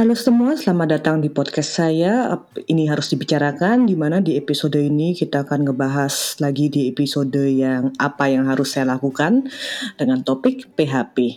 [0.00, 2.32] Halo semua, selamat datang di podcast saya.
[2.56, 7.92] Ini harus dibicarakan, di mana di episode ini kita akan ngebahas lagi di episode yang
[8.00, 9.52] apa yang harus saya lakukan
[10.00, 11.36] dengan topik PHP.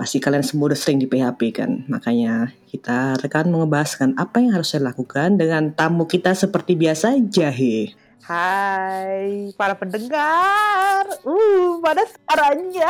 [0.00, 4.72] Pasti kalian semua udah sering di PHP kan, makanya kita akan mengebahaskan apa yang harus
[4.72, 7.92] saya lakukan dengan tamu kita seperti biasa, Jahe.
[8.24, 12.88] Hai para pendengar, uh, pada suaranya.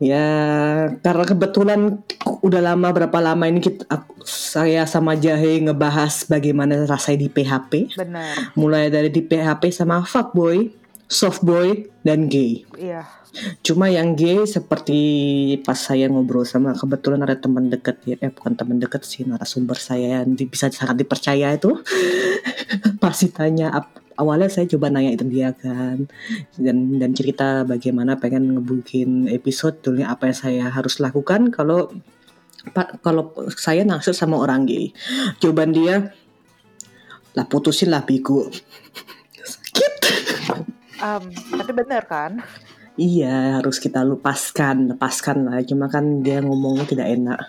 [0.00, 0.26] Ya,
[1.04, 2.00] karena kebetulan
[2.40, 7.72] udah lama berapa lama ini kita aku, saya sama Jahe ngebahas bagaimana rasanya di PHP.
[8.00, 8.56] Benar.
[8.56, 10.72] Mulai dari di PHP sama fuckboy,
[11.04, 12.64] softboy, dan gay.
[12.80, 13.04] Iya.
[13.60, 14.98] Cuma yang gay seperti
[15.62, 19.76] pas saya ngobrol sama kebetulan ada teman dekat ya, eh bukan teman dekat sih narasumber
[19.76, 21.76] saya yang di- bisa sangat dipercaya itu.
[23.04, 26.04] Pasti tanya ap- awalnya saya coba nanya itu dia kan
[26.60, 31.88] dan dan cerita bagaimana pengen ngebukin episode dulunya apa yang saya harus lakukan kalau
[32.60, 34.92] Pak kalau saya naksir sama orang gay.
[35.40, 36.12] Jawaban dia
[37.32, 38.52] lah putusin lah bigu.
[39.40, 39.92] Sakit.
[41.00, 42.44] Em, tapi benar kan?
[43.00, 45.64] Iya, harus kita lepaskan, lepaskan lah.
[45.64, 47.40] Cuma kan dia ngomongnya tidak enak.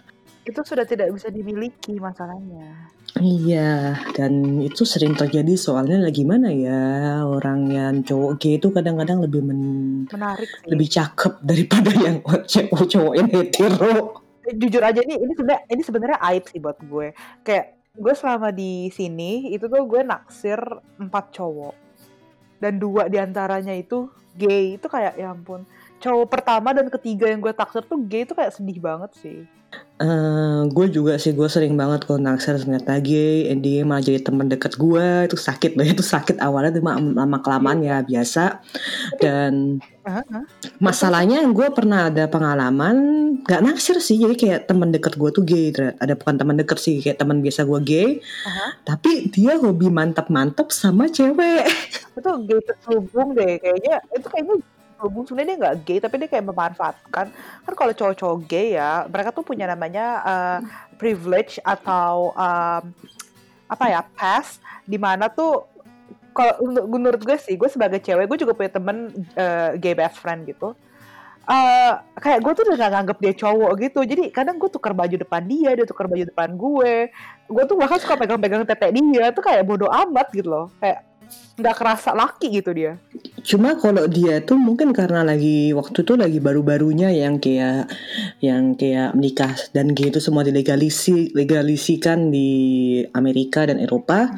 [0.47, 2.87] Itu sudah tidak bisa dimiliki masalahnya.
[3.19, 6.79] Iya, dan itu sering terjadi soalnya lagi mana ya
[7.27, 10.69] orang yang cowok gay itu kadang-kadang lebih men- Menarik sih.
[10.71, 14.23] lebih cakep daripada yang cowok-cowok yang hetero.
[14.47, 17.11] Eh, Jujur aja nih, ini sebenarnya ini sebenarnya aib sih buat gue.
[17.43, 17.65] Kayak
[17.99, 20.57] gue selama di sini itu tuh gue naksir
[20.95, 21.75] empat cowok
[22.63, 24.07] dan dua di antaranya itu
[24.39, 24.79] gay.
[24.79, 25.67] Itu kayak ya ampun.
[26.01, 29.45] Cowok pertama dan ketiga yang gue taksir tuh gay itu kayak sedih banget sih.
[30.01, 34.17] Eh, gue juga sih gue sering banget kalau naksir ternyata gay, and dia malah jadi
[34.25, 38.65] teman dekat gue itu sakit loh itu sakit awalnya cuma lama kelamaan ya biasa
[39.21, 40.25] dan Hah?
[40.25, 40.45] Hah?
[40.81, 42.97] masalahnya gue pernah ada pengalaman
[43.45, 45.69] nggak naksir sih jadi kayak teman dekat gue tuh gay
[46.01, 48.09] ada bukan teman dekat sih kayak teman biasa gue gay
[48.49, 48.81] Aha.
[48.81, 51.69] tapi dia hobi mantap-mantap sama cewek
[52.17, 54.57] itu gay terselubung deh kayaknya itu kayaknya
[55.01, 57.25] terselubung sebenarnya dia nggak gay tapi dia kayak memanfaatkan.
[57.33, 60.59] Kan kalau cowok-cowok gay ya mereka tuh punya namanya uh,
[61.01, 62.93] privilege atau um,
[63.65, 65.65] apa ya pass di mana tuh
[66.37, 66.53] kalau
[66.85, 70.77] menurut gue sih gue sebagai cewek gue juga punya temen uh, gay best friend gitu.
[71.41, 73.99] Eh, kayak gue tuh udah gak nganggep dia cowok gitu.
[74.05, 77.09] Jadi kadang gue tukar baju depan dia dia tukar baju depan gue.
[77.49, 79.33] Gue tuh bahkan suka pegang-pegang tete dia.
[79.33, 80.65] Tuh kayak bodoh amat gitu loh.
[80.77, 81.10] Kayak
[81.61, 82.97] nggak kerasa laki gitu dia.
[83.45, 87.91] Cuma kalau dia tuh mungkin karena lagi waktu itu lagi baru-barunya yang kayak
[88.41, 92.49] yang kayak menikah dan gay itu semua dilegalisi legalisikan di
[93.13, 94.31] Amerika dan Eropa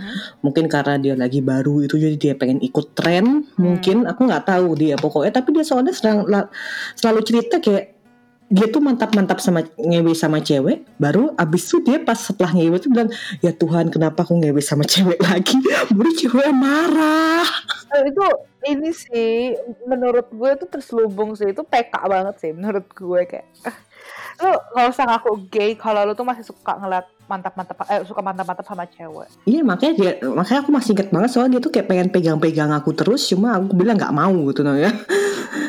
[0.43, 4.03] mungkin karena dia lagi baru itu jadi dia pengen ikut tren mungkin.
[4.09, 6.49] Aku nggak tahu dia pokoknya tapi dia soalnya serang- la-
[6.99, 7.92] selalu cerita kayak
[8.53, 12.93] dia tuh mantap-mantap sama ngewe sama cewek baru abis itu dia pas setelah ngewe tuh
[12.93, 13.09] bilang
[13.41, 15.57] ya Tuhan kenapa aku ngewe sama cewek lagi?
[15.97, 17.49] Baru cewek marah.
[17.97, 18.25] Eh, itu
[18.69, 19.57] ini sih
[19.89, 21.49] menurut gue itu terselubung sih.
[21.49, 23.77] Itu PK banget sih menurut gue kayak eh,
[24.41, 28.65] lu nggak usah ngaku gay kalau lu tuh masih suka ngeliat mantap-mantap eh suka mantap-mantap
[28.67, 29.29] sama cewek.
[29.47, 32.91] Iya makanya dia makanya aku masih ingat banget soalnya dia tuh kayak pengen pegang-pegang aku
[32.91, 34.91] terus cuma aku bilang nggak mau gitu nah ya.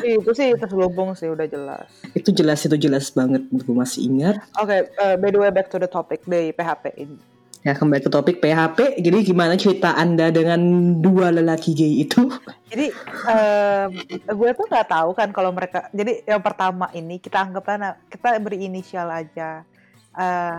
[0.05, 1.87] Itu sih terselubung sih udah jelas.
[2.13, 4.35] Itu jelas itu jelas banget gue masih ingat.
[4.59, 7.34] Oke eh, by the way back to the topic dari PHP ini
[7.65, 9.01] Ya kembali ke topik PHP.
[9.01, 10.61] Jadi gimana cerita anda dengan
[11.01, 12.29] dua lelaki gay itu?
[12.69, 12.91] jadi
[13.29, 13.89] em,
[14.25, 18.67] gue tuh nggak tahu kan kalau mereka jadi yang pertama ini kita anggaplah kita beri
[18.67, 19.63] inisial aja
[20.11, 20.57] eh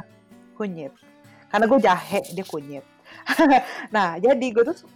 [0.56, 0.96] kunyit
[1.52, 2.86] karena gue jahe dia kunyit
[3.94, 4.86] nah jadi gue tuh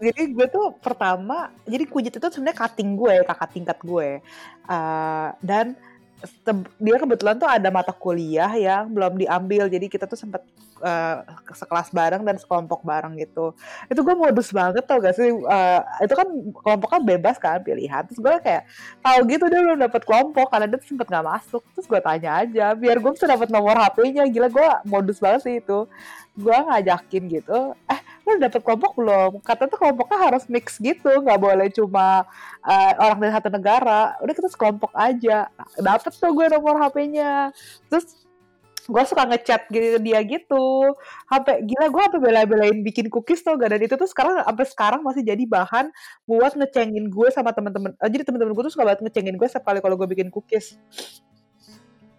[0.00, 4.24] jadi gue tuh pertama jadi kunyit itu sebenarnya cutting gue kakak tingkat gue
[4.70, 5.74] Eh, dan
[6.76, 9.68] dia kebetulan tuh ada mata kuliah yang belum diambil.
[9.68, 10.44] Jadi kita tuh sempet
[10.84, 11.16] eh,
[11.52, 13.56] sekelas bareng dan sekelompok bareng gitu.
[13.88, 15.32] Itu gue modus banget tau gak sih?
[15.32, 16.28] Eh, itu kan
[16.60, 18.04] kelompoknya bebas kan pilihan.
[18.08, 18.64] Terus gue kayak
[19.00, 21.62] tahu gitu dia belum dapet kelompok karena dia sempet nggak masuk.
[21.76, 25.54] Terus gue tanya aja biar gue bisa dapet nomor HP-nya gila gue modus banget sih
[25.60, 25.88] itu.
[26.36, 27.74] Gue ngajakin gitu.
[27.88, 28.00] Eh
[28.30, 29.30] lu dapet kelompok belum?
[29.42, 32.22] Kata tuh kelompoknya harus mix gitu nggak boleh cuma
[32.62, 34.14] eh, orang dari satu negara.
[34.22, 35.50] Udah kita sekelompok aja.
[35.50, 37.50] Nah, dapet tuh gue nomor HP-nya
[37.90, 38.20] terus
[38.90, 40.94] gue suka ngechat gitu dia gitu.
[41.26, 45.00] Sampai gila gue sampai bela-belain bikin cookies tau gak dan itu tuh sekarang sampai sekarang
[45.02, 45.90] masih jadi bahan
[46.26, 49.66] buat ngecengin gue sama temen-temen eh, jadi temen-temen gue tuh suka banget ngecengin gue setiap
[49.70, 50.78] kali kalau gue bikin cookies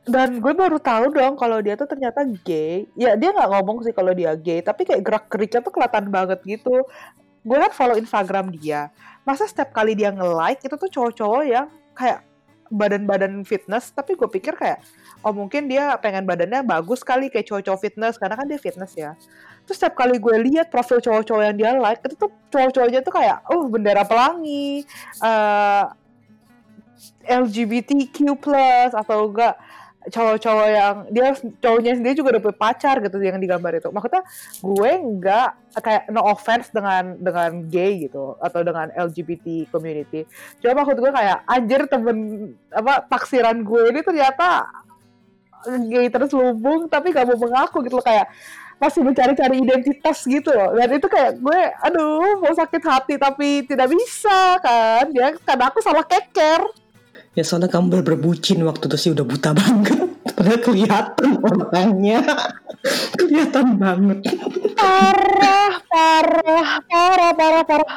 [0.01, 2.89] dan gue baru tahu dong kalau dia tuh ternyata gay.
[2.97, 6.41] Ya dia nggak ngomong sih kalau dia gay tapi kayak gerak geriknya tuh kelihatan banget
[6.41, 6.89] gitu.
[7.45, 8.89] Gue kan follow Instagram dia.
[9.21, 12.25] Masa setiap kali dia nge-like itu tuh cowok-cowok yang kayak
[12.71, 14.79] badan-badan fitness tapi gue pikir kayak
[15.27, 19.13] oh mungkin dia pengen badannya bagus kali kayak cowok-cowok fitness karena kan dia fitness ya.
[19.69, 23.37] Terus setiap kali gue lihat profil cowok-cowok yang dia like itu tuh cowok-cowoknya tuh kayak
[23.53, 24.81] oh bendera pelangi
[25.21, 25.93] uh,
[27.21, 29.53] LGBTQ plus atau enggak
[30.09, 31.29] cowok-cowok yang dia
[31.61, 33.93] cowoknya sendiri juga udah pacar gitu yang digambar itu.
[33.93, 34.25] Maksudnya
[34.65, 40.25] gue nggak kayak no offense dengan dengan gay gitu atau dengan LGBT community.
[40.57, 42.17] Cuma maksud gue kayak anjir temen
[42.73, 44.65] apa taksiran gue ini ternyata
[45.85, 48.05] gay terselubung tapi gak mau mengaku gitu loh.
[48.05, 48.33] Kayak
[48.81, 50.73] masih mencari-cari identitas gitu loh.
[50.73, 55.05] Dan itu kayak gue aduh mau sakit hati tapi tidak bisa kan.
[55.13, 56.80] Ya karena aku salah keker
[57.31, 60.03] Ya soalnya kamu berbucin waktu itu sih udah buta banget.
[60.35, 62.19] Padahal kelihatan orangnya.
[63.19, 64.19] kelihatan banget.
[64.75, 67.89] Parah, parah, parah, parah, parah.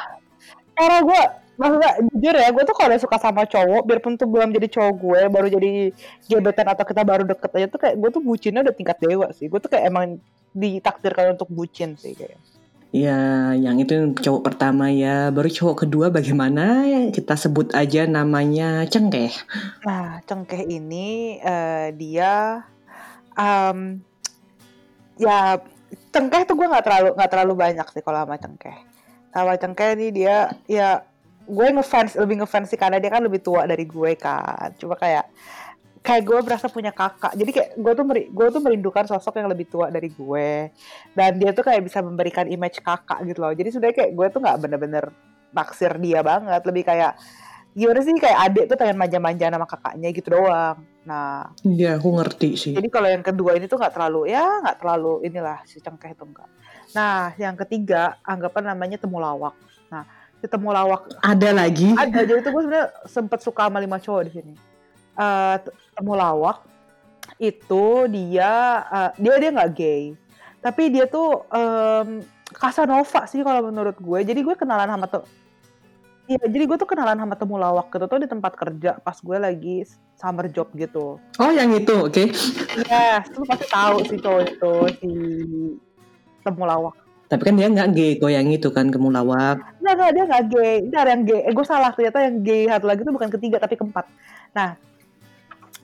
[0.75, 1.21] Parah gue,
[1.55, 5.21] maksudnya jujur ya, gue tuh kalau suka sama cowok, biarpun tuh belum jadi cowok gue,
[5.31, 5.71] baru jadi
[6.27, 9.51] gebetan atau kita baru deket aja tuh kayak gue tuh bucinnya udah tingkat dewa sih.
[9.51, 10.19] Gue tuh kayak emang
[10.55, 12.39] ditakdirkan untuk bucin sih kayak.
[12.95, 15.27] Ya, yang itu cowok pertama ya.
[15.27, 16.87] Baru cowok kedua bagaimana?
[17.11, 19.35] Kita sebut aja namanya Cengkeh.
[19.83, 22.63] Nah, Cengkeh ini uh, dia
[23.35, 23.99] um,
[25.19, 25.59] ya
[26.15, 28.77] Cengkeh tuh gue nggak terlalu nggak terlalu banyak sih kalau sama Cengkeh.
[29.35, 31.03] Sama Cengkeh ini dia ya
[31.51, 34.71] gue ngefans lebih ngefans sih karena dia kan lebih tua dari gue kan.
[34.79, 35.27] Cuma kayak
[36.05, 37.33] kayak gue berasa punya kakak.
[37.33, 40.69] Jadi kayak gue tuh meri gue tuh merindukan sosok yang lebih tua dari gue.
[41.17, 43.51] Dan dia tuh kayak bisa memberikan image kakak gitu loh.
[43.57, 45.09] Jadi sudah kayak gue tuh nggak bener-bener
[45.49, 46.61] naksir dia banget.
[46.61, 47.17] Lebih kayak
[47.75, 50.77] gimana sih kayak adik tuh pengen manja-manja sama kakaknya gitu doang.
[51.09, 52.73] Nah iya aku ngerti sih.
[52.73, 56.25] jadi kalau yang kedua ini tuh nggak terlalu ya nggak terlalu inilah si cengkeh itu
[56.25, 56.49] enggak
[56.97, 59.53] nah yang ketiga anggapan namanya temulawak
[59.91, 60.07] nah
[60.41, 61.93] si temulawak ada lagi.
[61.93, 64.53] Ada jadi tuh gue sebenarnya sempet suka sama lima cowok di sini
[65.15, 65.57] uh,
[65.95, 66.63] temulawak
[67.41, 70.03] itu dia uh, dia dia nggak gay
[70.63, 72.23] tapi dia tuh um,
[72.55, 75.25] Casanova sih kalau menurut gue jadi gue kenalan sama tuh
[76.25, 79.85] Iya, jadi gue tuh kenalan sama temulawak gitu tuh di tempat kerja pas gue lagi
[80.17, 81.21] summer job gitu.
[81.21, 82.09] Oh, yang itu, oke.
[82.09, 82.33] Okay.
[82.81, 85.11] Iya, yes, lu pasti tahu sih cowok itu si
[86.41, 86.97] temulawak.
[87.29, 89.61] Tapi kan dia nggak gay kok yang itu kan temulawak.
[89.85, 90.75] Nggak, nggak dia nggak gay.
[90.81, 91.41] Ini ada yang gay.
[91.45, 94.05] Eh, gue salah ternyata yang gay satu lagi tuh bukan ketiga tapi keempat.
[94.57, 94.69] Nah,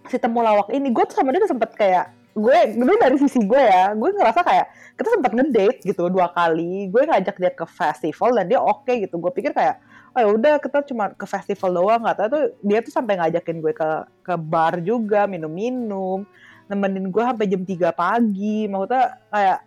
[0.10, 3.60] si temulawak ini gue tuh sama dia udah sempet kayak gue dulu dari sisi gue
[3.60, 4.66] ya gue ngerasa kayak
[4.96, 9.04] kita sempat ngedate gitu dua kali gue ngajak dia ke festival dan dia oke okay
[9.04, 9.20] gitu.
[9.20, 9.84] Gue pikir kayak
[10.16, 12.02] oh ya udah kita cuma ke festival doang.
[12.06, 13.90] Nggak tuh dia tuh sampai ngajakin gue ke
[14.24, 16.24] ke bar juga minum-minum
[16.72, 18.70] nemenin gue sampai jam 3 pagi.
[18.72, 19.60] Maksudnya kayak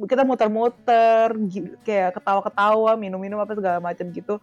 [0.00, 1.28] kita muter-muter
[1.84, 4.36] kayak ketawa-ketawa minum-minum apa segala macam gitu.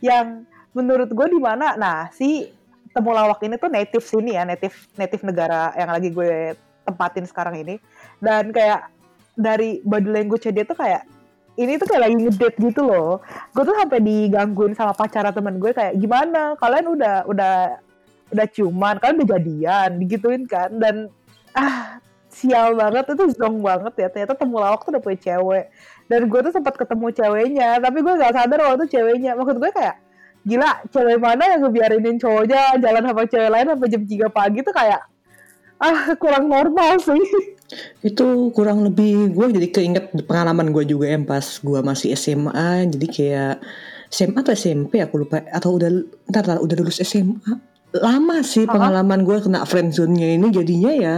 [0.00, 1.76] Yang menurut gue di mana?
[1.76, 2.48] Nah si
[2.92, 6.56] temulawak ini tuh native sini ya, native native negara yang lagi gue
[6.88, 7.76] tempatin sekarang ini.
[8.18, 8.88] Dan kayak
[9.38, 11.06] dari body language dia tuh kayak
[11.58, 13.18] ini tuh kayak lagi ngedate gitu loh.
[13.50, 16.54] Gue tuh sampai digangguin sama pacara temen gue kayak gimana?
[16.56, 17.56] Kalian udah udah
[18.30, 20.70] udah ciuman, kalian udah jadian, digituin kan.
[20.78, 21.10] Dan
[21.58, 21.98] ah
[22.30, 24.08] sial banget itu zong banget ya.
[24.08, 25.66] Ternyata temulawak tuh udah punya cewek.
[26.08, 29.36] Dan gue tuh sempat ketemu ceweknya, tapi gue gak sadar waktu itu ceweknya.
[29.36, 30.07] Maksud gue kayak
[30.48, 34.72] gila cewek mana yang ngebiarinin cowoknya jalan sama cewek lain sampai jam 3 pagi tuh
[34.72, 35.02] kayak
[35.78, 37.22] ah kurang normal sih.
[38.00, 43.06] Itu kurang lebih gue jadi keinget pengalaman gue juga ya pas gue masih SMA jadi
[43.06, 43.54] kayak
[44.08, 45.44] SMA atau SMP aku lupa.
[45.52, 45.92] Atau udah
[46.32, 51.14] ntar udah lulus SMA lama sih pengalaman gue kena friendzone-nya ini jadinya ya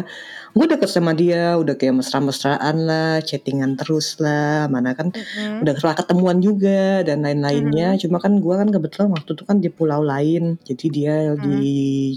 [0.51, 5.63] gue deket sama dia udah kayak mesra-mesraan lah chattingan terus lah mana kan mm-hmm.
[5.63, 8.03] udah setelah ketemuan juga dan lain-lainnya mm-hmm.
[8.07, 11.43] cuma kan gue kan kebetulan waktu itu kan di pulau lain jadi dia mm-hmm.
[11.43, 11.61] di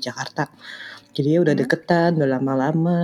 [0.01, 0.49] Jakarta
[1.13, 1.69] jadi ya udah mm-hmm.
[1.69, 3.01] deketan udah lama-lama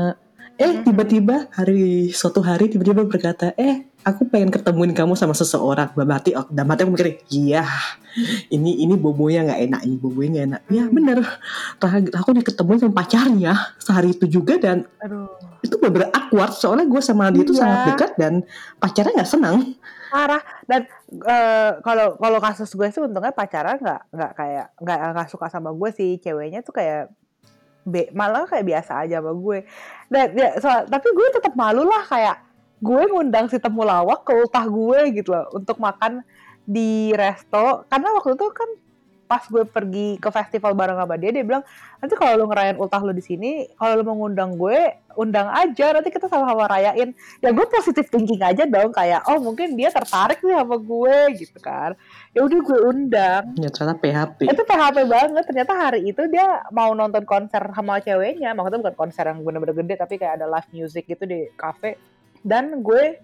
[0.59, 5.91] eh tiba-tiba hari suatu hari tiba-tiba berkata eh aku pengen ketemuin kamu sama seseorang.
[5.91, 7.67] Hati oh, dalam hati aku mikir iya
[8.49, 10.61] ini ini bobonya nggak enak ini bobonya nggak enak.
[10.71, 11.17] Ya bener.
[12.15, 15.27] Aku diketemuin sama pacarnya sehari itu juga dan Aduh.
[15.61, 16.55] itu beberapa awkward.
[16.55, 17.61] Soalnya gue sama dia itu iya.
[17.61, 18.33] sangat dekat dan
[18.79, 19.57] pacarnya nggak senang.
[20.09, 20.41] Parah.
[20.65, 20.81] Dan
[21.21, 25.69] uh, kalau kalau kasus gue sih untungnya pacaran nggak nggak kayak nggak nggak suka sama
[25.75, 26.17] gue sih.
[26.17, 27.11] Ceweknya tuh kayak
[27.85, 29.67] be, malah kayak biasa aja sama gue.
[30.09, 32.48] Dan ya soal, tapi gue tetap malu lah kayak
[32.79, 36.23] gue ngundang si temulawak ke ultah gue gitu loh untuk makan
[36.63, 37.83] di resto.
[37.91, 38.69] Karena waktu itu kan
[39.29, 41.61] pas gue pergi ke festival bareng sama dia dia bilang
[42.01, 45.93] nanti kalau lu ngerayain ultah lu di sini kalau lu mau ngundang gue undang aja
[45.93, 47.13] nanti kita sama-sama rayain.
[47.37, 51.59] Ya gue positif thinking aja dong kayak oh mungkin dia tertarik nih sama gue gitu
[51.61, 51.93] kan.
[52.33, 53.43] Ya udah gue undang.
[53.59, 55.43] Ya ternyata PHP itu PHP banget.
[55.45, 58.57] Ternyata hari itu dia mau nonton konser sama ceweknya.
[58.57, 61.99] Maksudnya bukan konser yang bener-bener gede tapi kayak ada live music gitu di cafe
[62.43, 63.19] dan gue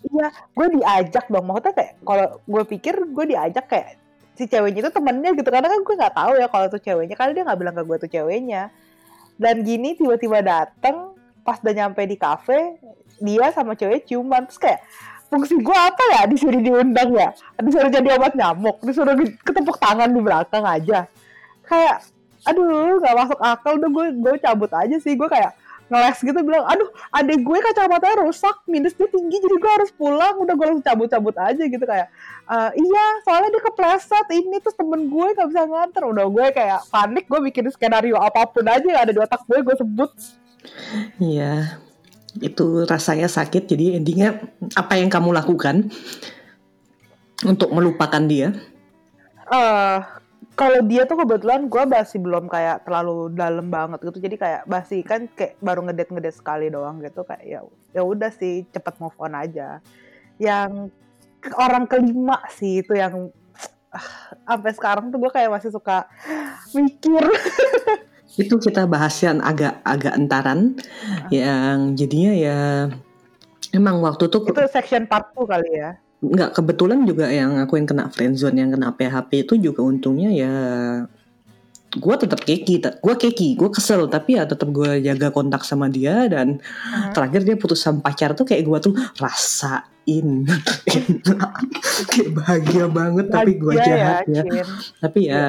[0.00, 1.44] Iya, gue diajak dong.
[1.44, 4.00] Maksudnya kayak kalau gue pikir gue diajak kayak
[4.32, 5.44] si ceweknya itu temennya gitu.
[5.52, 7.16] Karena kan gue nggak tahu ya kalau itu ceweknya.
[7.20, 8.72] Karena dia nggak bilang ke gue tuh ceweknya.
[9.36, 11.12] Dan gini tiba-tiba dateng
[11.44, 12.80] pas udah nyampe di kafe
[13.20, 14.80] dia sama cewek ciuman terus kayak
[15.28, 19.14] fungsi gue apa ya disuruh diundang ya disuruh jadi obat nyamuk disuruh
[19.44, 21.08] ketepuk tangan di belakang aja
[21.64, 21.96] kayak
[22.44, 25.52] aduh nggak masuk akal udah gue gue cabut aja sih gue kayak
[25.90, 30.38] ngeles gitu bilang aduh adek gue kacamatanya rusak minusnya tinggi jadi gue harus pulang.
[30.38, 32.08] Udah gue langsung cabut-cabut aja gitu kayak
[32.46, 36.02] uh, iya soalnya dia kepleset ini terus temen gue gak bisa nganter.
[36.06, 39.58] Udah gue kayak panik gue bikin skenario apa pun aja yang ada di otak gue
[39.60, 40.10] gue sebut.
[41.18, 41.82] Iya
[42.38, 44.38] itu rasanya sakit jadi endingnya
[44.78, 45.90] apa yang kamu lakukan
[47.42, 48.54] untuk melupakan dia?
[49.50, 49.98] Uh,
[50.56, 54.20] kalau dia tuh kebetulan gue masih belum kayak terlalu dalam banget gitu.
[54.20, 57.60] Jadi kayak masih kan kayak baru ngedet ngedet sekali doang gitu kayak ya
[57.96, 59.80] ya udah sih cepet move on aja.
[60.36, 60.92] Yang
[61.56, 63.32] orang kelima sih itu yang
[63.92, 64.08] uh,
[64.44, 66.04] sampai sekarang tuh gue kayak masih suka
[66.76, 67.24] mikir.
[68.30, 70.78] Itu kita bahas yang agak agak entaran.
[71.34, 72.58] Yang jadinya ya
[73.74, 77.88] emang waktu tuh itu section part 2 kali ya nggak kebetulan juga yang aku yang
[77.88, 80.54] kena friendzone yang kena PHP itu juga untungnya ya
[81.90, 86.30] gue tetap keki gue keki gue kesel tapi ya tetap gue jaga kontak sama dia
[86.30, 87.10] dan uh-huh.
[87.10, 90.46] terakhir dia putus sama pacar tuh kayak gue tuh rasain
[92.14, 94.64] kayak bahagia banget bahagia tapi gue jahat ya, ya.
[95.02, 95.46] tapi ya, ya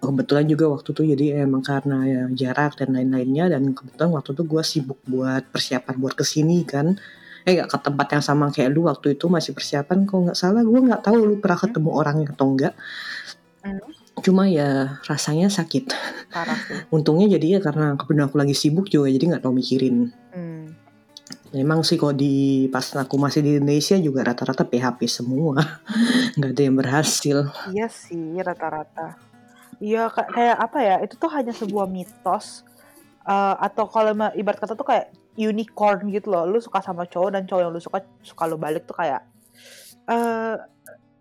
[0.00, 4.46] kebetulan juga waktu tuh jadi emang karena ya jarak dan lain-lainnya dan kebetulan waktu tuh
[4.48, 6.96] gue sibuk buat persiapan buat ke sini kan
[7.50, 10.62] eh gak ke tempat yang sama kayak lu waktu itu masih persiapan kok nggak salah
[10.62, 12.00] gue nggak tahu lu pernah ketemu hmm.
[12.00, 12.74] orangnya atau enggak
[13.66, 13.80] hmm.
[14.22, 15.90] cuma ya rasanya sakit
[16.30, 16.78] Parah sih.
[16.94, 20.60] untungnya jadi ya karena kebetulan aku lagi sibuk juga jadi nggak tau mikirin hmm.
[21.50, 25.58] Memang sih kok di pas aku masih di Indonesia juga rata-rata PHP semua,
[26.38, 27.50] nggak ada yang berhasil.
[27.74, 29.18] Iya sih rata-rata.
[29.82, 30.96] Iya kayak apa ya?
[31.02, 32.62] Itu tuh hanya sebuah mitos
[33.26, 36.44] uh, atau kalau ibarat kata tuh kayak unicorn gitu loh.
[36.44, 39.24] Lu suka sama cowok dan cowok yang lu suka suka lu balik tuh kayak
[40.10, 40.60] uh,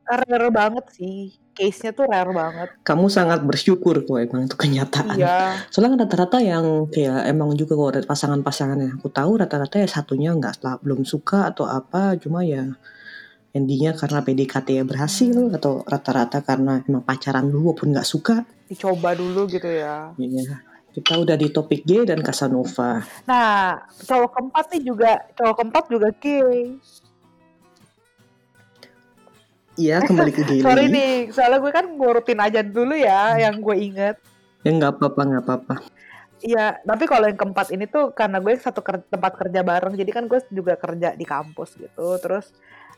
[0.10, 1.40] rare banget sih.
[1.56, 2.70] Case-nya tuh rare banget.
[2.84, 5.16] Kamu sangat bersyukur kok emang itu kenyataan.
[5.20, 5.68] Iya.
[5.72, 10.64] soalnya rata-rata yang kayak emang juga kalau pasangan-pasangan yang aku tahu rata-rata ya satunya nggak
[10.84, 12.80] belum suka atau apa cuma ya
[13.52, 15.58] endingnya karena PDKT ya berhasil hmm.
[15.58, 18.48] atau rata-rata karena emang pacaran dulu walaupun nggak suka.
[18.70, 20.14] Dicoba dulu gitu ya.
[20.16, 23.06] Iya kita udah di topik G dan Casanova.
[23.30, 26.76] Nah, cowok keempat nih juga, cowok keempat juga gay.
[29.80, 30.60] Iya, kembali ke gay.
[30.66, 34.16] Sorry nih, soalnya gue kan ngurutin aja dulu ya yang gue inget.
[34.66, 35.76] Ya nggak apa-apa, nggak apa-apa.
[36.40, 40.12] Iya, tapi kalau yang keempat ini tuh karena gue satu ker tempat kerja bareng, jadi
[40.12, 42.16] kan gue juga kerja di kampus gitu.
[42.20, 42.56] Terus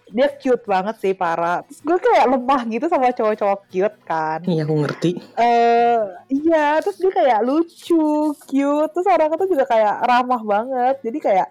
[0.10, 4.40] dia cute banget sih para terus gue kayak lemah gitu sama cowok-cowok cute kan.
[4.44, 5.12] Iya aku ngerti.
[5.36, 8.92] Eh uh, iya terus dia kayak lucu cute.
[8.92, 10.96] Terus orang itu juga kayak ramah banget.
[11.04, 11.48] Jadi kayak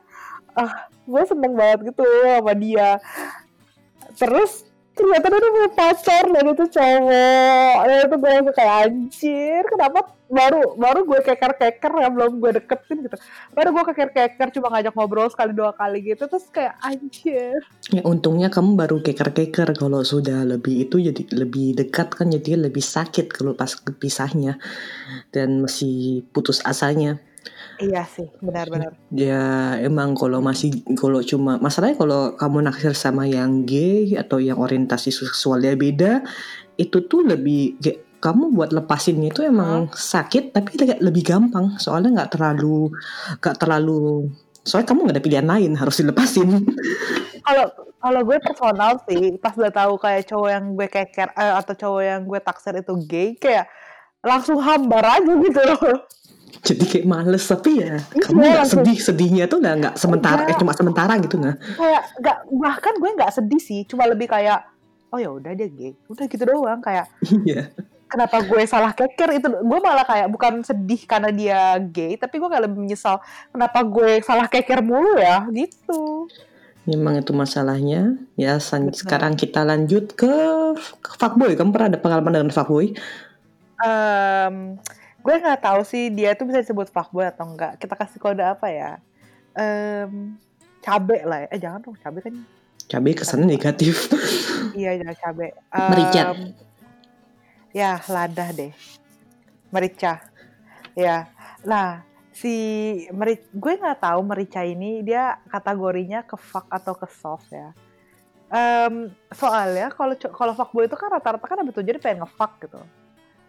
[0.57, 2.99] ah gue seneng banget gitu sama dia.
[4.19, 4.70] Terus
[5.01, 7.77] ternyata dia punya pacar dan itu cowok.
[7.89, 12.51] Ya itu gue langsung kayak anjir kenapa baru baru gue keker keker ya belum gue
[12.61, 13.17] deketin gitu.
[13.57, 17.59] Baru gue keker keker cuma ngajak ngobrol sekali dua kali gitu terus kayak anjir.
[17.89, 22.61] Ya untungnya kamu baru keker keker kalau sudah lebih itu jadi lebih dekat kan jadi
[22.61, 24.61] lebih sakit kalau pas kepisahnya
[25.33, 27.19] dan masih putus asanya
[27.81, 28.93] Iya sih, benar-benar.
[29.09, 34.61] Ya emang kalau masih kalau cuma masalahnya kalau kamu naksir sama yang gay atau yang
[34.61, 36.21] orientasi seksualnya beda,
[36.77, 37.81] itu tuh lebih
[38.21, 39.97] kamu buat lepasinnya itu emang hmm.
[39.97, 42.93] sakit tapi lebih gampang soalnya nggak terlalu
[43.41, 44.29] nggak terlalu
[44.61, 46.49] soalnya kamu nggak ada pilihan lain harus dilepasin.
[47.49, 47.67] Kalau
[48.01, 52.03] kalau gue personal sih pas udah tahu kayak cowok yang gue keker eh, atau cowok
[52.05, 53.65] yang gue taksir itu gay kayak
[54.21, 56.05] langsung hambar aja gitu loh
[56.61, 60.57] jadi kayak males tapi ya iya, kamu nggak sedih sedihnya tuh nggak nggak sementara eh
[60.59, 64.67] cuma sementara gitu nggak kayak nggak bahkan gue nggak sedih sih cuma lebih kayak
[65.11, 67.07] oh ya udah dia gay udah gitu doang kayak
[67.49, 67.73] iya.
[68.11, 72.49] kenapa gue salah keker itu gue malah kayak bukan sedih karena dia gay tapi gue
[72.51, 73.19] kayak lebih menyesal
[73.51, 76.27] kenapa gue salah keker mulu ya gitu.
[76.89, 78.17] Memang itu masalahnya.
[78.41, 80.33] Ya, sekarang kita lanjut ke,
[81.05, 81.53] ke fuckboy.
[81.53, 82.97] Kamu pernah ada pengalaman dengan fuckboy?
[83.85, 84.81] Em,
[85.21, 87.77] gue nggak tahu sih dia tuh bisa disebut fuckboy atau enggak.
[87.77, 88.91] Kita kasih kode apa ya?
[89.53, 90.37] Em,
[90.81, 91.49] cabe lah ya.
[91.53, 92.35] Eh jangan dong, cabe kan.
[92.91, 93.97] Cabai kesannya negatif.
[94.71, 95.47] Iya jangan cabe.
[95.91, 96.23] Merica.
[96.31, 96.41] Em,
[97.75, 98.71] ya lada deh.
[99.75, 100.23] Merica.
[100.95, 101.27] Ya.
[101.67, 102.55] Nah si
[103.11, 107.75] meri gue nggak tahu merica ini dia kategorinya ke fuck atau ke soft ya.
[108.51, 112.81] Em, soalnya kalau kalau fuckboy itu kan rata-rata kan ada tujuannya pengen nge-fuck gitu.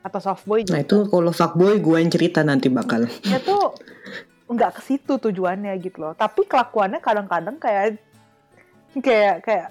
[0.01, 0.73] Atau softboy juga.
[0.73, 3.05] Nah itu kalau fuckboy gue yang cerita nanti bakal.
[3.21, 3.77] dia tuh
[4.51, 7.95] nggak ke situ tujuannya gitu loh tapi kelakuannya kadang-kadang kayak
[8.99, 9.67] kayak kayak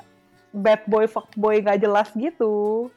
[0.51, 2.89] bad boy fuck boy nggak jelas gitu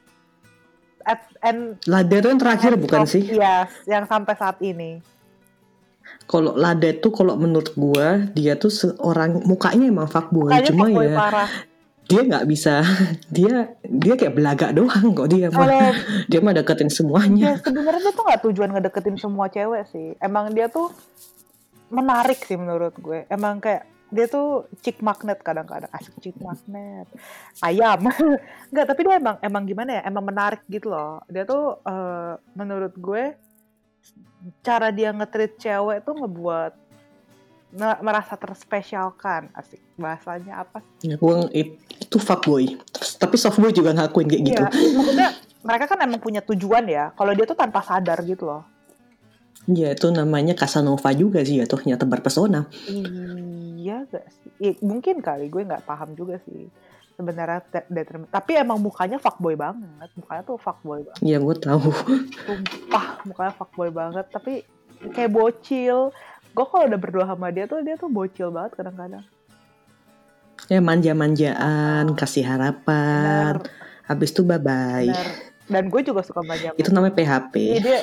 [1.04, 3.28] At, and Lada itu yang terakhir bukan soft- sih?
[3.28, 5.04] yes yang sampai saat ini
[6.24, 11.04] Kalau Lada itu kalau menurut gue dia tuh seorang mukanya emang fuckboy, kayaknya cuma fuckboy
[11.04, 11.50] ya parah
[12.04, 12.84] dia nggak bisa
[13.36, 15.64] dia dia kayak belagak doang kok dia mah.
[15.64, 15.80] Kalau
[16.30, 17.50] dia mah deketin ya semuanya.
[17.60, 20.08] sebenarnya dia tuh nggak tujuan ngedeketin semua cewek sih.
[20.20, 20.92] Emang dia tuh
[21.88, 23.24] menarik sih menurut gue.
[23.32, 25.90] Emang kayak dia tuh chick magnet kadang-kadang.
[25.90, 27.08] Asik chick magnet.
[27.64, 28.06] Ayam.
[28.72, 30.02] Nggak tapi dia emang emang gimana ya?
[30.06, 31.24] Emang menarik gitu loh.
[31.26, 33.34] Dia tuh eh, menurut gue
[34.60, 36.72] cara dia nge-treat cewek tuh ngebuat
[37.74, 41.10] merasa terspesialkan asik bahasanya apa sih?
[41.10, 41.16] Ya,
[41.50, 42.78] it- itu fuckboy.
[43.16, 44.62] Tapi softboy juga ngakuin kayak gitu.
[44.62, 48.62] Iya, maksudnya mereka kan emang punya tujuan ya kalau dia tuh tanpa sadar gitu loh
[49.64, 52.68] Iya itu namanya Casanova juga sih ya tuh nyata berpesona.
[52.84, 54.50] Iya gak sih?
[54.60, 56.68] Ya, mungkin kali gue nggak paham juga sih
[57.14, 60.12] sebenarnya de- determin- Tapi emang mukanya fuckboy banget.
[60.14, 61.22] Mukanya tuh fuckboy banget.
[61.24, 61.88] Iya gue tahu.
[62.44, 64.26] Sumpah mukanya fuckboy banget.
[64.28, 64.68] Tapi
[65.08, 66.12] kayak bocil.
[66.54, 69.26] Gue kalau udah berdua sama dia tuh dia tuh bocil banget kadang-kadang.
[70.70, 73.58] Ya manja-manjaan, kasih harapan.
[73.60, 75.10] Bener, Habis itu bye bye.
[75.68, 76.76] Dan gue juga suka banyak.
[76.76, 77.54] Itu namanya PHP.
[77.56, 77.98] Iya, dia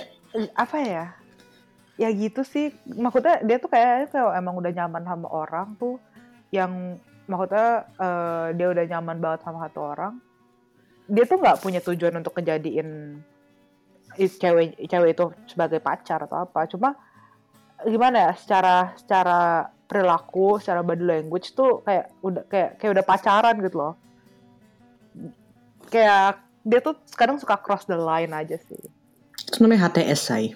[0.58, 1.06] apa ya?
[1.96, 2.74] Ya gitu sih.
[2.86, 6.02] Maksudnya dia tuh kayak kalau emang udah nyaman sama orang tuh
[6.50, 6.98] yang
[7.30, 10.14] maksudnya eh, dia udah nyaman banget sama satu orang.
[11.06, 13.22] Dia tuh nggak punya tujuan untuk kejadiin
[14.18, 16.66] cewek cewek itu sebagai pacar atau apa.
[16.66, 16.98] Cuma
[17.88, 23.56] gimana ya secara secara perilaku, secara body language tuh kayak udah kayak kayak udah pacaran
[23.60, 23.94] gitu loh.
[25.92, 28.80] Kayak dia tuh kadang suka cross the line aja sih.
[29.52, 30.56] Itu namanya HTS say.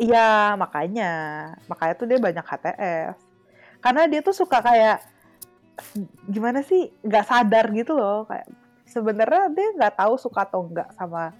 [0.00, 1.12] Iya, makanya.
[1.68, 3.16] Makanya tuh dia banyak HTS.
[3.82, 5.04] Karena dia tuh suka kayak
[6.30, 6.88] gimana sih?
[7.02, 8.46] nggak sadar gitu loh, kayak
[8.86, 11.34] sebenarnya dia nggak tahu suka atau enggak sama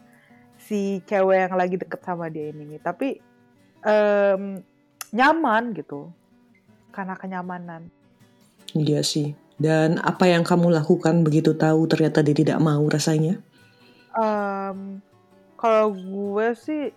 [0.58, 2.76] si cewek yang lagi deket sama dia ini.
[2.82, 3.22] Tapi
[3.86, 4.60] em,
[5.12, 6.10] nyaman gitu.
[6.90, 7.88] Karena kenyamanan.
[8.72, 9.32] Iya sih.
[9.54, 13.38] Dan apa yang kamu lakukan begitu tahu ternyata dia tidak mau rasanya?
[14.12, 14.98] Em,
[15.54, 16.90] kalau gue sih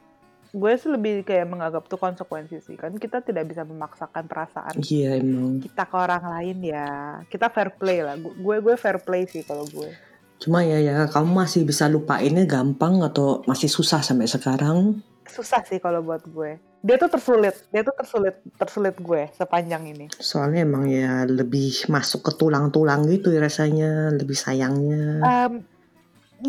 [0.50, 5.20] gue sih lebih kayak menganggap tuh konsekuensi sih kan kita tidak bisa memaksakan perasaan Iya
[5.20, 5.60] emang.
[5.60, 6.88] kita ke orang lain ya
[7.28, 9.92] kita fair play lah Gu- gue gue fair play sih kalau gue
[10.40, 15.04] Cuma ya ya kamu masih bisa lupainnya gampang atau masih susah sampai sekarang?
[15.26, 16.58] Susah sih kalau buat gue.
[16.86, 20.06] Dia tuh tersulit dia tuh tersulit tersulit gue sepanjang ini.
[20.22, 25.22] Soalnya emang ya lebih masuk ke tulang-tulang gitu ya rasanya, lebih sayangnya.
[25.26, 25.54] Em,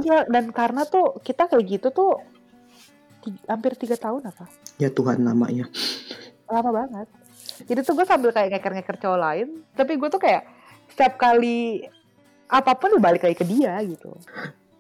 [0.04, 2.20] iya dan karena tuh kita kayak gitu tuh
[3.48, 4.44] hampir tiga tahun apa?
[4.76, 5.66] Ya Tuhan namanya.
[6.46, 7.08] lama banget.
[7.66, 10.44] Jadi tuh gue sambil kayak ngeker-ngeker cowok lain tapi gue tuh kayak
[10.92, 11.82] setiap kali
[12.46, 14.14] apa pun balik lagi ke dia gitu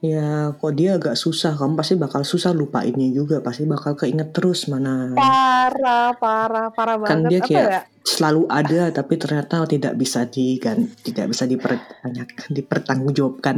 [0.06, 4.68] Ya kok dia agak susah, kamu pasti bakal susah lupainnya juga, pasti bakal keinget terus
[4.68, 5.10] mana.
[5.16, 7.30] parah parah parah Kan banget.
[7.32, 7.80] dia apa kayak ya?
[8.06, 13.56] selalu ada tapi ternyata tidak bisa digan tidak bisa diperbanyak dipertanggungjawabkan.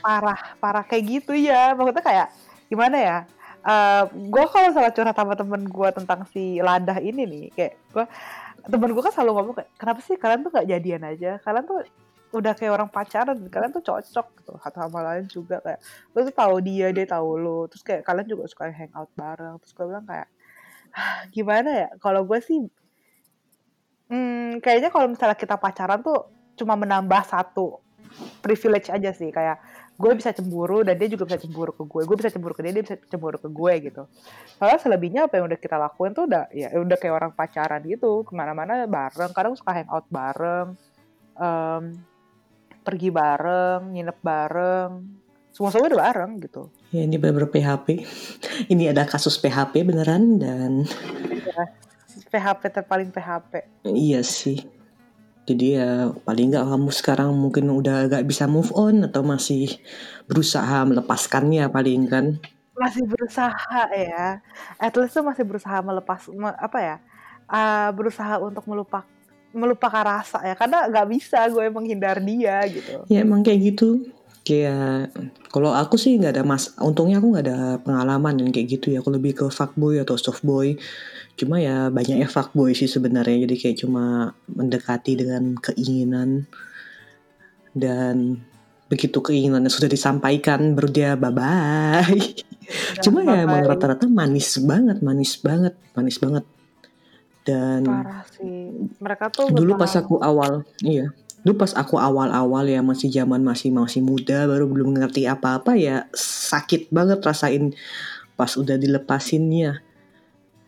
[0.00, 1.76] parah parah kayak gitu ya.
[1.76, 2.26] Maksudnya kayak
[2.66, 3.18] gimana ya?
[3.60, 4.02] Eh
[4.32, 8.04] gue kalau salah curhat sama temen gue tentang si ladah ini nih kayak gue
[8.64, 11.30] temen gue kan selalu ngomong kayak kenapa sih kalian tuh nggak jadian aja?
[11.44, 11.78] Kalian tuh
[12.30, 14.52] udah kayak orang pacaran kalian tuh cocok gitu.
[14.62, 15.80] Satu sama lain juga kayak
[16.14, 17.58] lu tuh tahu dia dia tahu lu.
[17.70, 19.56] Terus kayak kalian juga suka hangout bareng.
[19.62, 20.28] Terus gue bilang kayak
[20.94, 21.88] "Ah, gimana ya?
[21.98, 22.58] Kalau gue sih
[24.10, 27.82] hmm, kayaknya kalau misalnya kita pacaran tuh cuma menambah satu
[28.42, 29.30] privilege aja sih.
[29.30, 29.58] Kayak
[30.00, 32.72] gue bisa cemburu dan dia juga bisa cemburu ke gue gue bisa cemburu ke dia
[32.72, 34.02] dia bisa cemburu ke gue gitu.
[34.56, 38.24] Soalnya selebihnya apa yang udah kita lakuin tuh udah ya udah kayak orang pacaran gitu.
[38.24, 39.30] Ke mana-mana bareng.
[39.36, 40.74] Kadang suka hangout bareng.
[41.36, 42.09] Em,
[42.80, 44.90] pergi bareng nginep bareng
[45.50, 48.02] semua semua udah bareng gitu Ya ini benar-benar PHP.
[48.74, 50.90] Ini ada kasus PHP beneran dan
[52.30, 53.62] PHP terpaling PHP
[53.94, 54.58] iya sih.
[55.46, 59.78] Jadi ya paling nggak kamu sekarang mungkin udah agak bisa move on atau masih
[60.30, 62.26] berusaha melepaskannya paling kan.
[62.74, 64.38] Masih berusaha ya,
[64.78, 66.96] at least tuh masih berusaha melepas me apa ya,
[67.50, 69.04] eee, berusaha untuk melupak
[69.50, 73.04] melupakan rasa ya, karena nggak bisa gue menghindar dia gitu.
[73.10, 74.06] Ya emang kayak gitu.
[74.40, 75.12] Kayak
[75.52, 79.04] kalau aku sih nggak ada mas untungnya aku nggak ada pengalaman yang kayak gitu ya,
[79.04, 80.80] aku lebih ke fuckboy atau softboy.
[81.36, 86.48] Cuma ya banyaknya fuckboy sih sebenarnya, jadi kayak cuma mendekati dengan keinginan
[87.76, 88.40] dan
[88.90, 92.10] begitu keinginannya sudah disampaikan baru dia bye-bye.
[92.10, 96.44] Udah Cuma ya emang rata-rata manis banget manis banget manis banget.
[97.40, 98.68] Dan Parah sih,
[99.00, 101.08] mereka tuh dulu pas aku awal iya,
[101.40, 106.04] dulu pas aku awal-awal ya masih zaman masih masih muda baru belum ngerti apa-apa ya
[106.12, 107.72] sakit banget rasain
[108.36, 109.80] pas udah dilepasinnya.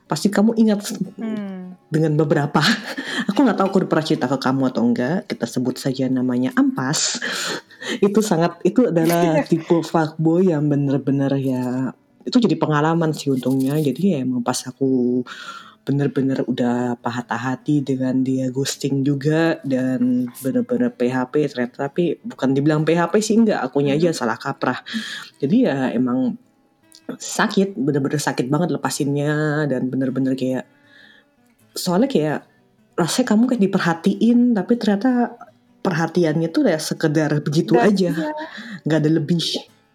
[0.09, 1.73] Pasti kamu ingat Hmm.
[1.89, 2.61] dengan beberapa
[3.29, 7.21] aku nggak tahu aku pernah cerita ke kamu atau enggak, kita sebut saja namanya Ampas.
[8.01, 13.75] Itu sangat itu adalah tipe fuckboy yang bener-bener ya itu jadi pengalaman sih untungnya.
[13.77, 15.21] Jadi ya emang pas aku
[15.83, 22.87] bener-bener udah patah hati dengan dia ghosting juga dan bener-bener PHP ternyata tapi bukan dibilang
[22.87, 23.59] PHP sih enggak.
[23.67, 24.79] Akunya aja salah kaprah.
[25.43, 26.39] Jadi ya emang
[27.11, 30.65] sakit bener-bener sakit banget lepasinnya dan bener-bener kayak
[31.75, 32.39] soalnya kayak
[32.95, 35.35] rasanya kamu kayak diperhatiin tapi ternyata
[35.83, 38.15] perhatiannya tuh ya sekedar begitu aja.
[38.15, 38.31] iya.
[38.87, 39.43] nggak ada lebih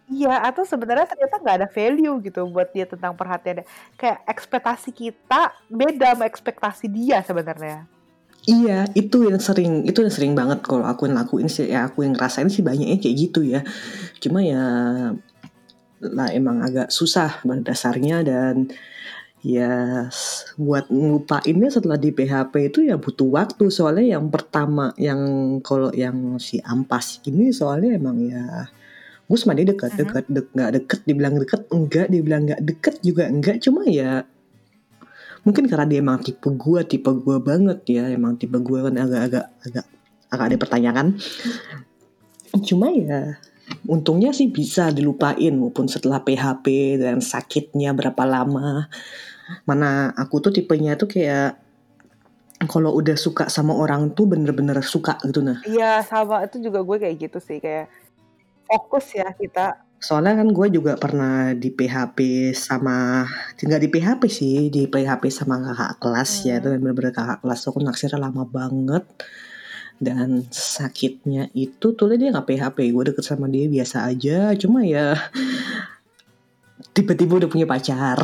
[0.07, 3.67] Iya, atau sebenarnya ternyata nggak ada value gitu buat dia tentang perhatiannya.
[3.99, 7.83] Kayak ekspektasi kita beda sama ekspektasi dia sebenarnya.
[8.47, 12.07] Iya, itu yang sering, itu yang sering banget kalau aku yang lakuin sih, ya aku
[12.07, 13.67] yang ngerasain sih banyaknya kayak gitu ya.
[14.23, 14.63] Cuma ya,
[15.99, 18.71] lah emang agak susah pada dasarnya dan
[19.43, 20.07] ya
[20.55, 25.19] buat ngelupainnya setelah di PHP itu ya butuh waktu soalnya yang pertama yang
[25.61, 28.71] kalau yang si Ampas ini soalnya emang ya
[29.27, 33.27] gue sama dia dekat dekat dek nggak deket dibilang deket enggak dibilang nggak deket juga
[33.27, 33.59] enggak.
[33.59, 34.23] Cuma ya
[35.43, 38.03] mungkin karena dia emang tipe gue tipe gue banget ya.
[38.07, 39.85] Emang tipe gue kan agak-agak agak
[40.31, 41.07] agak ada pertanyaan.
[42.63, 43.35] Cuma ya
[43.83, 48.87] untungnya sih bisa dilupain walaupun setelah PHP dan sakitnya berapa lama.
[49.67, 51.59] Mana aku tuh tipenya tuh kayak
[52.65, 55.61] kalau udah suka sama orang tuh bener-bener suka gitu nah.
[55.67, 56.41] Iya, sama.
[56.47, 57.59] Itu juga gue kayak gitu sih.
[57.61, 57.91] Kayak
[58.67, 59.81] fokus ya kita.
[59.97, 62.17] soalnya kan gue juga pernah di PHP
[62.53, 63.25] sama
[63.57, 66.61] nggak di PHP sih di PHP sama kakak kelas ya Hmm.
[66.61, 69.01] itu bener-bener kakak kelas tuh aku naksirnya lama banget
[69.97, 75.17] dan sakitnya itu tuh dia nggak PHP gue deket sama dia biasa aja cuma ya
[76.93, 78.21] tiba-tiba udah punya pacar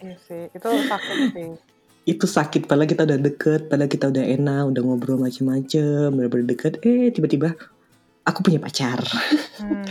[0.00, 1.48] Iya sih, itu sakit sih.
[2.16, 6.76] itu sakit padahal kita udah deket padahal kita udah enak udah ngobrol macem-macem bener-bener deket
[6.84, 7.56] eh tiba-tiba
[8.24, 9.00] aku punya pacar
[9.54, 9.86] Hmm.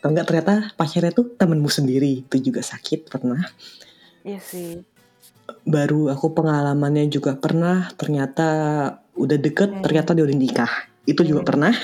[0.00, 3.40] atau enggak ternyata pacarnya tuh temenmu sendiri itu juga sakit pernah
[4.20, 4.82] Iya sih.
[5.62, 8.46] baru aku pengalamannya juga pernah ternyata
[9.14, 9.82] udah deket Hmm.
[9.82, 10.72] ternyata dia udah nikah
[11.04, 11.48] itu juga Hmm.
[11.48, 11.74] pernah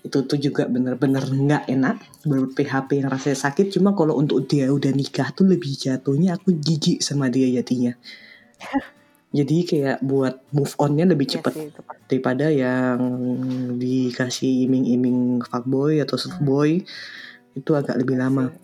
[0.00, 4.70] itu tuh juga bener-bener nggak enak baru PHP yang rasanya sakit cuma kalau untuk dia
[4.70, 7.94] udah nikah tuh lebih jatuhnya aku jijik sama dia jadinya
[9.30, 12.02] jadi kayak buat move onnya lebih Iya cepet sih, itu pasti.
[12.10, 12.98] daripada yang
[13.78, 16.82] dikasih iming-iming fuckboy atau softboy
[17.54, 18.58] itu agak lebih Iya lama sih.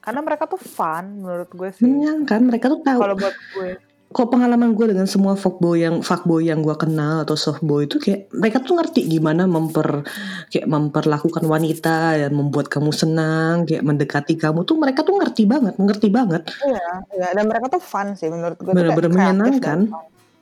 [0.00, 1.84] Karena mereka tuh fun menurut gue sih.
[1.84, 3.70] menyenangkan mereka tuh tahu Kalau buat gue.
[4.10, 8.26] Kok pengalaman gue dengan semua fuckboy yang fuckboy yang gue kenal atau softboy itu kayak
[8.34, 10.02] mereka tuh ngerti gimana memper
[10.50, 15.78] kayak memperlakukan wanita dan membuat kamu senang kayak mendekati kamu tuh mereka tuh ngerti banget
[15.78, 17.28] ngerti banget Iya, iya.
[17.38, 19.78] Dan mereka tuh fun sih menurut gue bener-bener menyenangkan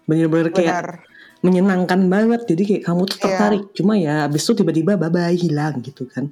[0.08, 1.04] bener-bener kayak.
[1.38, 3.24] Menyenangkan banget jadi kayak kamu tuh Iya.
[3.30, 6.26] tertarik cuma ya abis itu tiba-tiba bye bye hilang gitu kan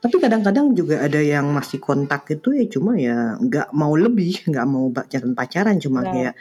[0.00, 4.66] tapi kadang-kadang juga ada yang masih kontak itu ya cuma ya nggak mau lebih nggak
[4.66, 6.12] mau pacaran pacaran cuma Nah.
[6.12, 6.34] kayak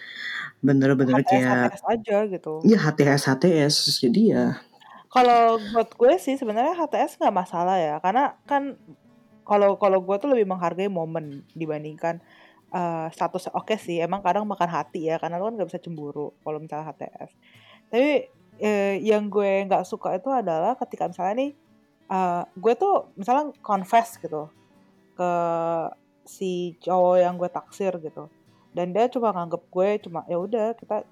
[0.58, 2.52] bener-bener HTS kayak HTS aja gitu.
[2.64, 4.46] ya HTS HTS jadi ya
[5.08, 8.76] Kalau buat gue sih sebenarnya HTS nggak masalah ya, karena kan
[9.44, 12.20] kalau kalau gue tuh lebih menghargai momen dibandingkan
[12.70, 13.48] eh, status.
[13.56, 16.92] Oke sih, emang kadang makan hati ya, karena lo kan nggak bisa cemburu kalau misalnya
[16.92, 17.32] HTS.
[17.88, 21.52] Tapi eh, yang gue nggak suka itu adalah ketika misalnya nih,
[22.10, 24.50] eh, gue tuh misalnya confess gitu
[25.18, 25.32] ke
[26.28, 28.28] si cowok yang gue taksir gitu,
[28.76, 31.08] dan dia cuma nganggep gue cuma ya udah kita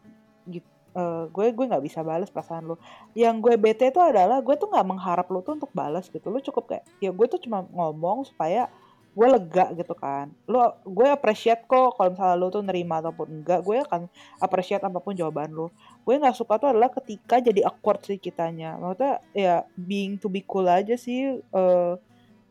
[0.45, 0.67] gitu.
[0.95, 2.75] eh, gue gue nggak bisa balas perasaan lo
[3.15, 6.27] yang gue bete itu adalah gue tuh nggak mengharap lo tuh untuk balas gitu.
[6.31, 8.67] Lo cukup kayak ya gue tuh cuma ngomong supaya
[9.15, 10.31] gue lega gitu kan.
[10.47, 14.07] Lo gue appreciate kok kalau misalnya lo tuh nerima ataupun enggak gue akan
[14.43, 15.71] appreciate apa pun jawaban lo
[16.05, 20.45] gue nggak suka tuh adalah ketika jadi awkward sih kitanya maksudnya ya being to be
[20.45, 21.93] cool aja sih eh,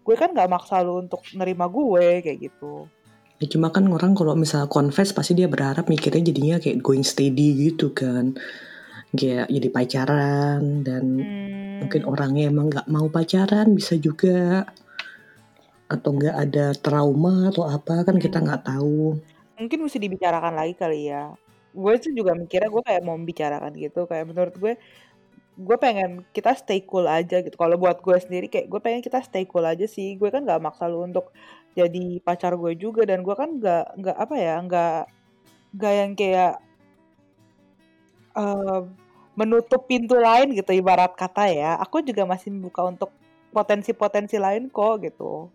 [0.04, 2.90] gue kan nggak maksa lo untuk nerima gue kayak gitu
[3.34, 7.66] Ya cuma kan orang kalau misal confess pasti dia berharap mikirnya jadinya kayak going steady
[7.66, 8.38] gitu kan.
[9.10, 11.82] Kayak jadi pacaran dan Hmm.
[11.82, 14.62] mungkin orangnya emang nggak mau pacaran bisa juga
[15.90, 18.46] atau nggak ada trauma atau apa kan kita Hmm.
[18.46, 19.18] nggak tahu.
[19.58, 21.34] Mungkin mesti dibicarakan lagi kali ya.
[21.74, 24.06] Gue sih juga mikirnya gue kayak mau membicarakan gitu.
[24.06, 24.72] Kayak menurut gue,
[25.58, 27.54] gue pengen kita stay cool aja gitu.
[27.58, 30.14] Kalau buat gue sendiri kayak gue pengen kita stay cool aja sih.
[30.14, 31.34] Gue kan nggak maksa lu untuk
[31.74, 34.98] jadi pacar gue juga dan gue kan nggak nggak apa ya nggak
[35.74, 36.52] nggak yang kayak
[38.38, 38.80] eh,
[39.34, 41.74] menutup pintu lain gitu ibarat kata ya.
[41.82, 43.10] Aku juga masih membuka untuk
[43.54, 45.50] potensi-potensi lain kok gitu.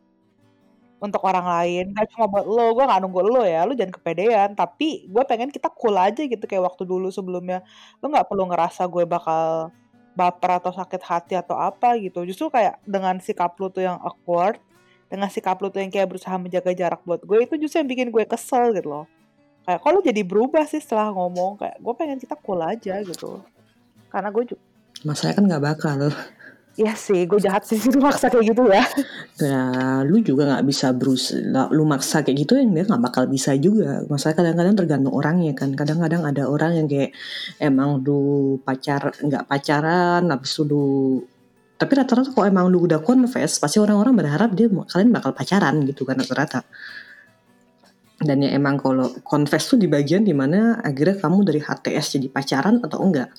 [1.00, 4.52] Untuk orang lain, gak cuma buat lo, gue gak nunggu lo ya, lo jangan kepedean.
[4.52, 7.64] Tapi gue pengen kita cool aja gitu kayak waktu dulu sebelumnya.
[8.04, 9.72] Lo gak perlu ngerasa gue bakal
[10.12, 12.28] baper atau sakit hati atau apa gitu.
[12.28, 14.60] Justru kayak dengan sikap lo tuh yang awkward,
[15.08, 18.08] dengan sikap lo tuh yang kayak berusaha menjaga jarak buat gue, itu justru yang bikin
[18.12, 19.06] gue kesel gitu loh.
[19.64, 23.40] Kayak kalau jadi berubah sih setelah ngomong, kayak gue pengen kita cool aja gitu.
[24.12, 24.62] Karena gue juga,
[25.08, 26.12] Masanya kan nggak bakal.
[26.80, 28.88] Ya sih gue jahat sih lu maksa kayak gitu ya.
[29.44, 33.52] Nah, lu juga nggak bisa berusaha, lu maksa kayak gitu yang dia nggak bakal bisa
[33.60, 34.08] juga.
[34.08, 35.76] Masalah kadang-kadang tergantung orangnya kan.
[35.76, 37.12] Kadang-kadang ada orang yang kayak
[37.60, 40.88] emang lu pacar nggak pacaran, habis itu lu
[41.80, 46.04] tapi rata-rata kalau emang lu udah confess, pasti orang-orang berharap dia kalian bakal pacaran gitu
[46.04, 46.68] kan rata-rata.
[48.20, 52.28] Dan ya emang kalau confess tuh di bagian di mana akhirnya kamu dari HTS jadi
[52.28, 53.32] pacaran atau enggak.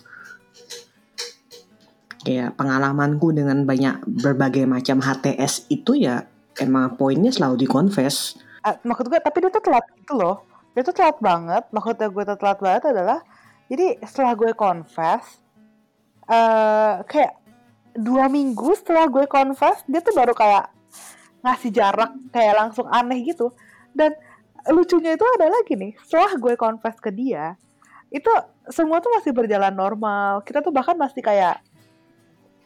[2.20, 6.28] Kayak pengalamanku dengan banyak berbagai macam HTS itu ya
[6.61, 8.37] emang poinnya selalu di confess.
[8.61, 10.44] Ah, maksud gue tapi dia tuh telat gitu loh.
[10.76, 11.64] Dia tuh telat banget.
[11.72, 13.18] Maksudnya gue tuh telat banget adalah
[13.70, 15.24] jadi setelah gue confess
[16.30, 17.35] eh kayak
[17.98, 20.70] dua minggu setelah gue confess dia tuh baru kayak
[21.42, 23.50] ngasih jarak kayak langsung aneh gitu.
[23.96, 24.12] Dan
[24.68, 27.56] lucunya itu adalah gini setelah gue confess ke dia
[28.11, 28.28] itu
[28.68, 30.42] semua tuh masih berjalan normal.
[30.42, 31.62] Kita tuh bahkan masih kayak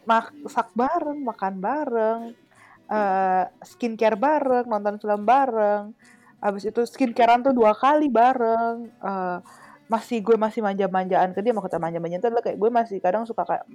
[0.06, 2.20] masak bareng makan bareng
[2.90, 5.92] eh, skincare bareng, nonton film bareng.
[6.44, 8.88] Abis itu skincarean tuh dua kali bareng.
[8.88, 9.38] Eh,
[9.84, 13.44] masih gue masih manja-manjaan ke dia, maksudnya manja-manjaan itu adalah kayak gue masih kadang suka
[13.44, 13.68] kayak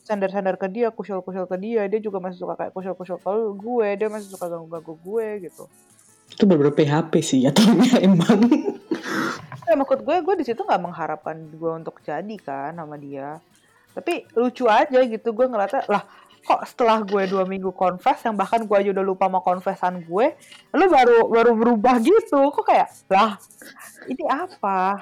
[0.00, 3.30] sender-sender ke dia, kusyul-kusyul ke dia, dia juga masih suka kayak kusyul-kusyul ke
[3.60, 5.68] gue, dia masih suka ganggu-ganggu gue gitu.
[6.32, 7.52] Itu bener PHP sih ya
[8.00, 8.48] emang.
[9.68, 13.36] Ya maksud gue, gue di situ nggak mengharapkan gue untuk jadi kan sama dia.
[13.92, 16.02] Tapi lucu aja gitu, gue ngeliatnya, lah
[16.42, 20.26] kok setelah gue dua minggu confess, yang bahkan gue aja udah lupa sama confessan gue,
[20.74, 23.38] lu baru baru berubah gitu, kok kayak, lah
[24.10, 24.98] ini apa?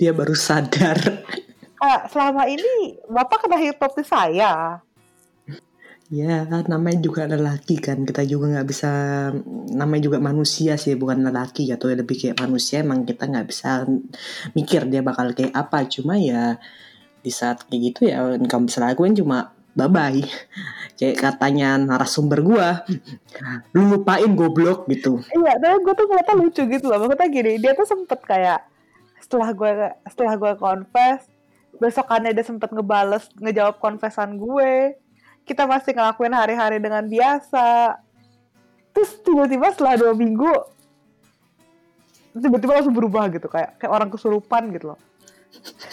[0.00, 0.98] Dia baru sadar.
[1.80, 4.84] Ah, selama ini bapak kena hipnotis saya.
[6.12, 8.04] Ya, namanya juga lelaki kan.
[8.04, 8.90] Kita juga nggak bisa,
[9.72, 12.84] namanya juga manusia sih, bukan lelaki atau lebih kayak manusia.
[12.84, 13.88] Emang kita nggak bisa
[14.52, 15.88] mikir dia bakal kayak apa.
[15.88, 16.60] Cuma ya
[17.20, 20.20] di saat kayak gitu ya, yang kamu bisa lakuin cuma bye bye.
[21.00, 22.84] Kayak katanya narasumber gua,
[23.72, 25.24] lu lupain goblok gitu.
[25.32, 27.00] Iya, tapi gue tuh ngeliatnya lucu gitu loh.
[27.00, 28.68] Maksudnya gini, dia tuh sempet kayak
[29.16, 29.70] setelah gue
[30.12, 31.24] setelah gue confess,
[31.80, 35.00] besokannya dia sempet ngebales ngejawab confessan gue.
[35.48, 37.96] Kita masih ngelakuin hari-hari dengan biasa.
[38.92, 40.52] Terus tiba-tiba setelah dua minggu,
[42.36, 45.00] tiba-tiba langsung berubah gitu kayak kayak orang kesurupan gitu loh.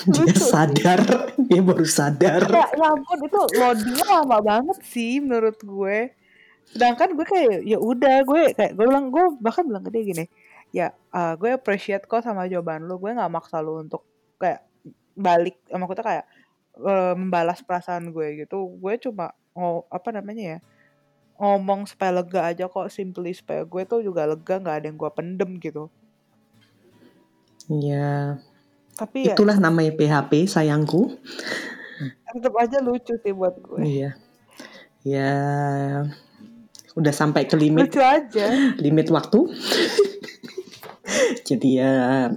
[0.08, 1.02] Dia sadar,
[1.36, 2.46] dia baru sadar.
[2.48, 6.13] Ya, ya ampun itu loadingnya lama banget sih menurut gue.
[6.72, 10.26] Sedangkan gue kayak ya udah gue kayak gue bilang gue bahkan bilang ke dia gini,
[10.72, 14.06] ya eh, gue appreciate kok sama jawaban lu, gue nggak maksa lu untuk
[14.39, 14.63] kayak
[15.17, 16.26] balik, sama kita kayak
[16.78, 18.78] eh, membalas perasaan gue gitu.
[18.78, 20.60] Gue cuma ngo apa namanya ya
[21.38, 25.12] ngomong supaya lega aja kok, simply supaya gue tuh juga lega, nggak ada yang gue
[25.13, 25.89] pendem gitu.
[27.67, 28.39] Ya,
[28.97, 31.13] Tapi ya itulah namanya PHP sayangku.
[32.27, 33.81] tetap aja lucu sih buat gue.
[33.81, 34.12] Iya.
[35.07, 35.31] Ya,
[36.99, 38.75] udah sampai ke limit Lucu aja.
[38.81, 39.47] limit waktu.
[41.47, 42.27] Jadi ya,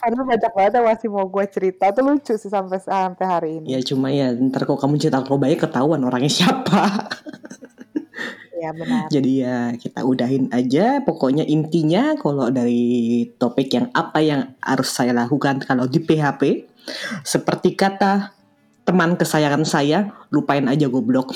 [0.00, 1.92] Aduh, banyak banget yang masih mau gue cerita.
[1.92, 3.76] Itu lucu sih sampai sampai hari ini.
[3.76, 7.12] ya cuma ya ntar kalau kamu cerita kalau banyak ketahuan orangnya siapa.
[8.62, 9.10] Ya benar.
[9.10, 11.02] Jadi ya kita udahin aja.
[11.02, 16.70] Pokoknya intinya kalau dari topik yang apa yang harus saya lakukan kalau di PHP,
[17.26, 18.30] seperti kata
[18.86, 21.34] teman kesayangan saya, lupain aja goblok.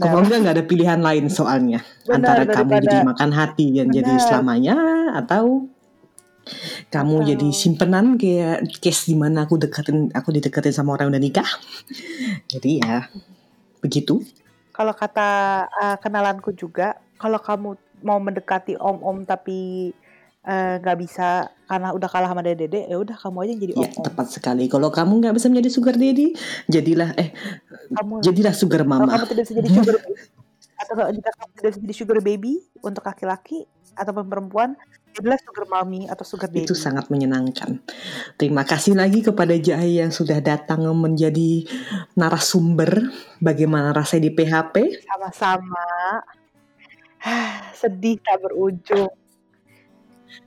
[0.00, 3.86] Kalau enggak nggak ada pilihan lain soalnya Benar, antara kamu daripada- jadi makan hati dan
[3.92, 4.24] jadi Benar.
[4.24, 4.76] selamanya
[5.16, 5.44] atau
[6.88, 11.24] kamu jadi simpenan kayak case di mana aku deketin aku dideketin sama orang yang udah
[11.24, 11.50] nikah.
[12.48, 13.12] Jadi ya
[13.84, 14.24] begitu.
[14.76, 15.28] Kalau kata
[15.72, 19.90] uh, kenalanku juga, kalau kamu mau mendekati om-om tapi
[20.46, 23.88] eh, nggak bisa karena udah kalah sama dede ya udah kamu aja yang jadi Ya,
[23.90, 24.64] om tepat sekali.
[24.70, 26.36] Kalau kamu nggak bisa menjadi sugar daddy,
[26.70, 27.34] jadilah eh
[27.96, 29.16] kamu jadilah sugar kalau mama.
[29.18, 30.22] kamu tidak bisa jadi sugar baby
[30.76, 32.52] atau kalau jika kamu tidak bisa jadi sugar baby
[32.84, 33.58] untuk laki-laki
[33.96, 34.76] ataupun perempuan
[35.16, 37.80] jadilah sugar mommy atau sugar daddy Itu sangat menyenangkan.
[38.36, 41.64] Terima kasih lagi kepada Jai yang sudah datang menjadi
[42.12, 43.08] narasumber
[43.40, 44.76] bagaimana rasanya di PHP.
[45.08, 45.88] sama-sama
[47.80, 49.10] sedih tak berujung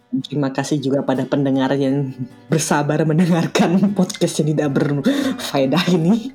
[0.10, 2.10] Terima kasih juga pada pendengar yang
[2.50, 6.34] bersabar mendengarkan podcast yang tidak berfaedah ini.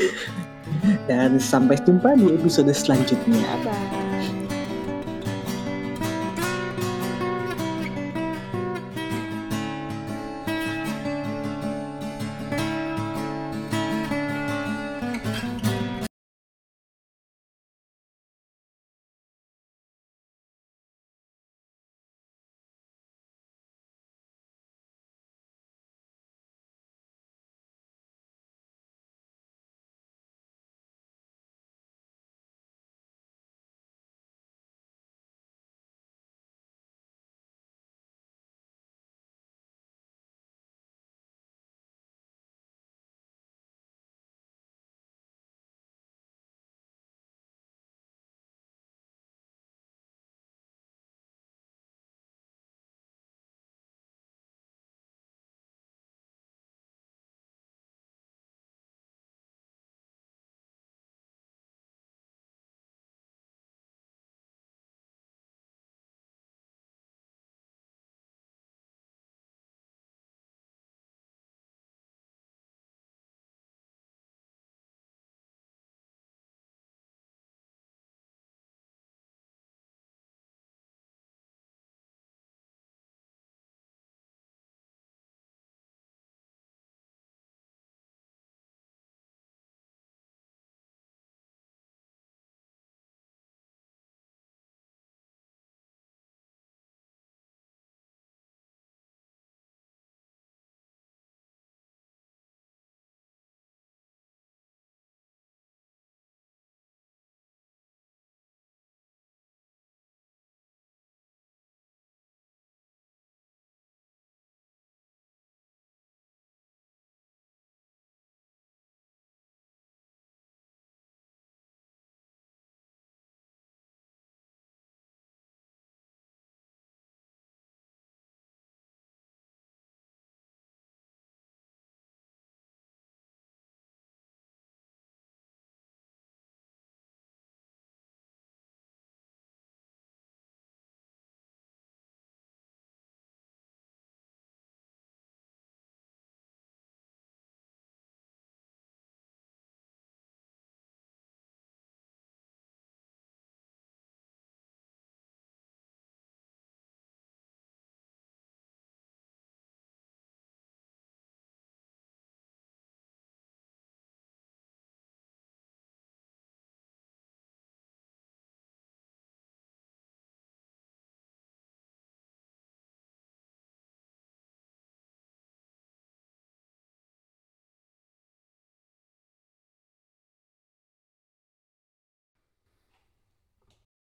[1.08, 3.44] Dan sampai jumpa di episode selanjutnya.
[3.60, 3.95] bye